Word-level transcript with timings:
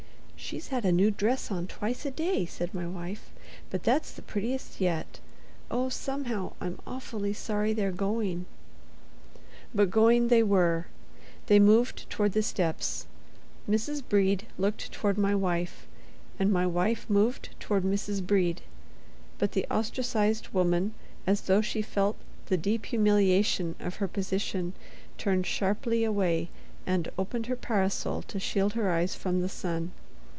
"She's 0.43 0.69
had 0.69 0.83
a 0.85 0.91
new 0.91 1.11
dress 1.11 1.49
on 1.49 1.67
twice 1.67 2.03
a 2.05 2.11
day," 2.11 2.45
said 2.45 2.73
my 2.73 2.85
wife, 2.85 3.29
"but 3.69 3.83
that's 3.83 4.11
the 4.11 4.23
prettiest 4.23 4.81
yet. 4.81 5.19
Oh, 5.69 5.87
somehow—I'm 5.87 6.79
awfully 6.85 7.31
sorry 7.31 7.71
they're 7.71 7.91
going!" 7.93 8.47
But 9.73 9.91
going 9.91 10.27
they 10.27 10.41
were. 10.43 10.87
They 11.45 11.59
moved 11.59 12.09
toward 12.09 12.33
the 12.33 12.41
steps. 12.41 13.05
Mrs. 13.69 14.01
Brede 14.09 14.45
looked 14.57 14.91
toward 14.91 15.17
my 15.17 15.33
wife, 15.35 15.87
and 16.39 16.51
my 16.51 16.65
wife 16.67 17.09
moved 17.09 17.49
toward 17.59 17.83
Mrs. 17.83 18.25
Brede. 18.25 18.63
But 19.37 19.53
the 19.53 19.65
ostracized 19.71 20.49
woman, 20.49 20.95
as 21.25 21.41
though 21.41 21.61
she 21.61 21.81
felt 21.83 22.17
the 22.47 22.57
deep 22.57 22.87
humiliation 22.87 23.75
of 23.79 23.97
her 23.97 24.07
position, 24.07 24.73
turned 25.19 25.45
sharply 25.45 26.03
away, 26.03 26.49
and 26.85 27.09
opened 27.17 27.45
her 27.45 27.55
parasol 27.55 28.21
to 28.23 28.37
shield 28.39 28.73
her 28.73 28.91
eyes 28.91 29.13
from 29.15 29.39
the 29.41 29.47
sun. 29.47 29.91